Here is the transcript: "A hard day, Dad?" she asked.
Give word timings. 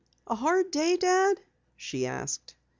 "A 0.25 0.33
hard 0.33 0.71
day, 0.71 0.97
Dad?" 0.97 1.41
she 1.77 2.07
asked. 2.07 2.55